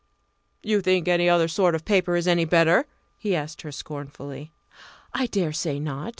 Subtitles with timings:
[0.63, 2.87] "You think any other sort of paper is any better?"
[3.19, 4.51] he asked her scornfully.
[5.13, 6.09] "I dare say not.